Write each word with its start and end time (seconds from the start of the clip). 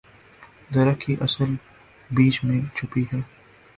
درخت 0.75 1.01
کی 1.01 1.15
اصل 1.21 1.53
بیج 2.09 2.39
میں 2.43 2.59
چھپی 2.75 3.03
ہے۔ 3.13 3.21